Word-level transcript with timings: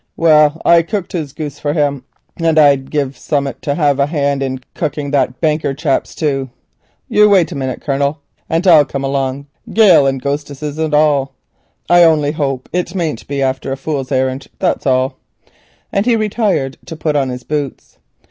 Well, 0.17 0.59
I 0.65 0.81
cooked 0.81 1.11
his 1.11 1.31
goose 1.31 1.59
for 1.59 1.73
him, 1.73 2.05
and 2.37 2.57
I'd 2.57 2.89
give 2.89 3.15
summut 3.15 3.61
to 3.61 3.75
have 3.75 3.99
a 3.99 4.07
hand 4.07 4.41
in 4.41 4.61
cooking 4.73 5.11
that 5.11 5.39
banker 5.39 5.75
chap's 5.75 6.15
too. 6.15 6.49
You 7.07 7.29
wait 7.29 7.51
a 7.51 7.55
minute, 7.55 7.81
Colonel, 7.81 8.17
and 8.49 8.65
I'll 8.65 8.83
come 8.83 9.03
along, 9.03 9.45
gale 9.71 10.07
and 10.07 10.19
ghostesses 10.19 10.79
and 10.79 10.95
all. 10.95 11.35
I 11.87 12.03
only 12.03 12.31
hope 12.31 12.67
it 12.73 12.95
mayn't 12.95 13.27
be 13.27 13.43
after 13.43 13.71
a 13.71 13.77
fool's 13.77 14.09
arrand, 14.11 14.47
that's 14.57 14.87
all," 14.87 15.19
and 15.91 16.03
he 16.03 16.15
retired 16.15 16.77
to 16.87 16.95
put 16.95 17.15
on 17.15 17.29
his 17.29 17.43
boots. 17.43 17.99